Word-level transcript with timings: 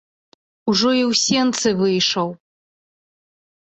Ужо 0.73 0.89
і 1.01 1.03
ў 1.11 1.21
сенцы 1.25 1.69
выйшаў. 1.85 2.27